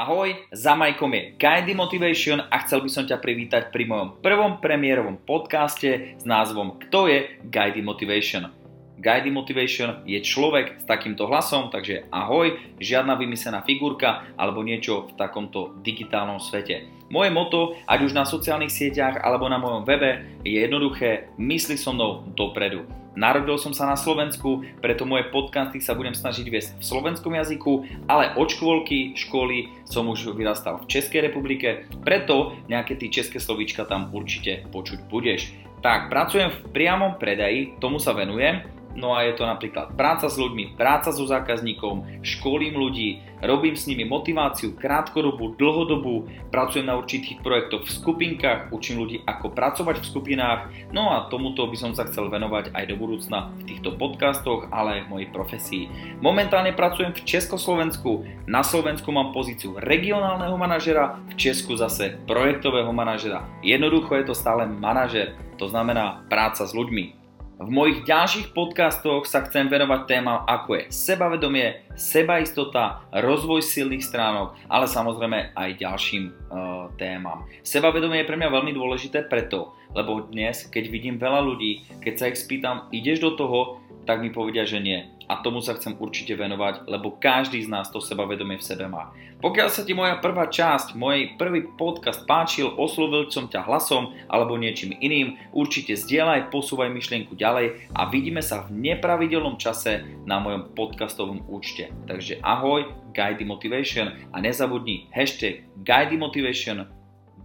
Ahoj, 0.00 0.32
za 0.48 0.72
majkom 0.72 1.12
je 1.12 1.36
Guide 1.36 1.76
Motivation 1.76 2.40
a 2.40 2.64
chcel 2.64 2.80
by 2.80 2.88
som 2.88 3.04
ťa 3.04 3.20
privítať 3.20 3.68
pri 3.68 3.84
mojom 3.84 4.24
prvom 4.24 4.56
premiérovom 4.56 5.20
podcaste 5.20 6.16
s 6.16 6.24
názvom 6.24 6.80
Kto 6.80 7.04
je 7.04 7.36
Guide 7.44 7.84
Motivation. 7.84 8.59
Guide 9.00 9.32
Motivation 9.32 10.04
je 10.04 10.20
človek 10.20 10.76
s 10.76 10.84
takýmto 10.84 11.24
hlasom, 11.24 11.72
takže 11.72 12.04
ahoj, 12.12 12.52
žiadna 12.76 13.16
vymyslená 13.16 13.64
figurka 13.64 14.28
alebo 14.36 14.60
niečo 14.60 15.08
v 15.08 15.16
takomto 15.16 15.72
digitálnom 15.80 16.36
svete. 16.36 16.84
Moje 17.08 17.32
moto, 17.32 17.80
ať 17.88 18.06
už 18.06 18.12
na 18.12 18.28
sociálnych 18.28 18.70
sieťach 18.70 19.24
alebo 19.24 19.48
na 19.48 19.56
mojom 19.56 19.88
webe, 19.88 20.38
je 20.44 20.60
jednoduché, 20.60 21.32
mysli 21.40 21.80
so 21.80 21.96
mnou 21.96 22.28
dopredu. 22.36 22.84
Narodil 23.18 23.58
som 23.58 23.74
sa 23.74 23.90
na 23.90 23.98
Slovensku, 23.98 24.62
preto 24.78 25.02
moje 25.02 25.26
podcasty 25.34 25.82
sa 25.82 25.98
budem 25.98 26.14
snažiť 26.14 26.46
viesť 26.46 26.70
v 26.78 26.84
slovenskom 26.86 27.34
jazyku, 27.34 28.06
ale 28.06 28.30
od 28.38 28.46
škôlky, 28.46 29.18
školy 29.18 29.66
som 29.82 30.06
už 30.06 30.30
vyrastal 30.38 30.78
v 30.78 30.86
Českej 30.86 31.26
republike, 31.26 31.90
preto 32.06 32.54
nejaké 32.70 32.94
tie 32.94 33.10
české 33.10 33.42
slovíčka 33.42 33.82
tam 33.88 34.14
určite 34.14 34.62
počuť 34.70 35.10
budeš. 35.10 35.50
Tak, 35.82 36.12
pracujem 36.12 36.54
v 36.54 36.60
priamom 36.70 37.18
predaji, 37.18 37.80
tomu 37.82 37.98
sa 37.98 38.14
venujem, 38.14 38.62
No 38.98 39.14
a 39.14 39.22
je 39.22 39.38
to 39.38 39.46
napríklad 39.46 39.94
práca 39.94 40.26
s 40.26 40.34
ľuďmi, 40.34 40.74
práca 40.74 41.14
so 41.14 41.22
zákazníkom, 41.22 42.26
školím 42.26 42.74
ľudí, 42.74 43.22
robím 43.38 43.78
s 43.78 43.86
nimi 43.86 44.02
motiváciu 44.02 44.74
krátkodobú, 44.74 45.54
dlhodobú, 45.54 46.26
pracujem 46.50 46.90
na 46.90 46.98
určitých 46.98 47.38
projektoch 47.38 47.86
v 47.86 47.94
skupinkách, 47.94 48.74
učím 48.74 48.98
ľudí 48.98 49.22
ako 49.22 49.54
pracovať 49.54 50.02
v 50.02 50.08
skupinách, 50.10 50.60
no 50.90 51.14
a 51.14 51.30
tomuto 51.30 51.70
by 51.70 51.76
som 51.78 51.94
sa 51.94 52.02
chcel 52.10 52.26
venovať 52.34 52.74
aj 52.74 52.84
do 52.90 52.98
budúcna 52.98 53.54
v 53.62 53.70
týchto 53.70 53.94
podcastoch, 53.94 54.66
ale 54.74 55.00
aj 55.00 55.02
v 55.06 55.10
mojej 55.14 55.28
profesii. 55.30 55.84
Momentálne 56.18 56.74
pracujem 56.74 57.14
v 57.14 57.22
Československu, 57.22 58.26
na 58.50 58.66
Slovensku 58.66 59.06
mám 59.14 59.30
pozíciu 59.30 59.78
regionálneho 59.78 60.58
manažera, 60.58 61.22
v 61.30 61.38
Česku 61.38 61.78
zase 61.78 62.18
projektového 62.26 62.90
manažera. 62.90 63.46
Jednoducho 63.62 64.18
je 64.18 64.26
to 64.26 64.34
stále 64.34 64.66
manažer, 64.66 65.38
to 65.62 65.70
znamená 65.70 66.26
práca 66.26 66.66
s 66.66 66.74
ľuďmi. 66.74 67.19
V 67.60 67.68
mojich 67.68 68.08
ďalších 68.08 68.56
podcastoch 68.56 69.28
sa 69.28 69.44
chcem 69.44 69.68
venovať 69.68 70.08
témam 70.08 70.48
ako 70.48 70.80
je 70.80 70.82
sebavedomie, 70.88 71.84
sebaistota, 71.92 73.04
rozvoj 73.12 73.60
silných 73.60 74.00
stránok, 74.00 74.56
ale 74.64 74.88
samozrejme 74.88 75.52
aj 75.52 75.76
ďalším 75.76 76.24
uh, 76.32 76.88
témam. 76.96 77.44
Sebavedomie 77.60 78.24
je 78.24 78.28
pre 78.32 78.40
mňa 78.40 78.48
veľmi 78.48 78.72
dôležité 78.72 79.28
preto, 79.28 79.76
lebo 79.92 80.24
dnes, 80.32 80.72
keď 80.72 80.88
vidím 80.88 81.20
veľa 81.20 81.44
ľudí, 81.44 81.84
keď 82.00 82.14
sa 82.16 82.28
ich 82.32 82.40
spýtam, 82.40 82.88
ideš 82.96 83.20
do 83.20 83.36
toho, 83.36 83.84
tak 84.08 84.24
mi 84.24 84.32
povedia, 84.32 84.64
že 84.64 84.80
nie. 84.80 85.04
A 85.30 85.38
tomu 85.46 85.62
sa 85.62 85.78
chcem 85.78 85.94
určite 86.02 86.34
venovať, 86.34 86.90
lebo 86.90 87.14
každý 87.14 87.62
z 87.62 87.70
nás 87.70 87.86
to 87.86 88.02
sebavedomie 88.02 88.58
v 88.58 88.66
sebe 88.66 88.90
má. 88.90 89.14
Pokiaľ 89.38 89.68
sa 89.70 89.86
ti 89.86 89.94
moja 89.94 90.18
prvá 90.18 90.50
časť, 90.50 90.98
môj 90.98 91.38
prvý 91.38 91.70
podcast 91.78 92.26
páčil, 92.26 92.66
oslovil 92.74 93.30
som 93.30 93.46
ťa 93.46 93.62
hlasom 93.62 94.10
alebo 94.26 94.58
niečím 94.58 94.90
iným, 94.98 95.38
určite 95.54 95.94
zdieľaj, 95.94 96.50
posúvaj 96.50 96.90
myšlienku 96.90 97.38
ďalej 97.38 97.94
a 97.94 98.10
vidíme 98.10 98.42
sa 98.42 98.66
v 98.66 98.90
nepravidelnom 98.90 99.54
čase 99.54 100.02
na 100.26 100.42
mojom 100.42 100.74
podcastovom 100.74 101.46
účte. 101.46 101.94
Takže 102.10 102.42
ahoj, 102.42 102.90
Guide 103.14 103.46
Motivation 103.46 104.10
a 104.34 104.36
nezabudni 104.42 105.06
hashtag 105.14 105.62
Guide 105.86 106.18
Motivation, 106.18 106.90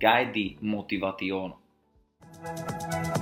Guide 0.01 0.57
Motivation. 0.59 1.53
thank 2.45 3.07
you 3.07 3.14